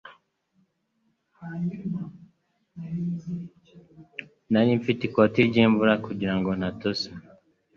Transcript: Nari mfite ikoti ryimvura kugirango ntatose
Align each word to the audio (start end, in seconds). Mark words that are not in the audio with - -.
Nari 4.51 4.71
mfite 4.79 5.01
ikoti 5.05 5.39
ryimvura 5.47 5.93
kugirango 6.05 6.49
ntatose 6.59 7.07